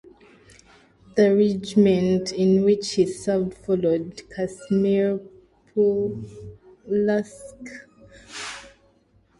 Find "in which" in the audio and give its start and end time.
2.31-2.93